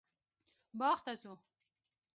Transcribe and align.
باغ 0.79 0.97
ته 1.05 1.13
ځو 1.21 1.33